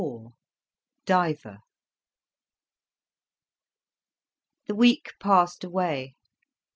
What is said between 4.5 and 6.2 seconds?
The week passed away.